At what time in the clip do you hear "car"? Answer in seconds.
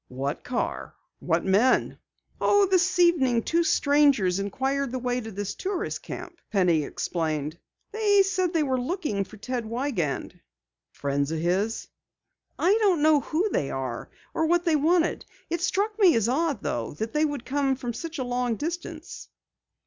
0.43-0.95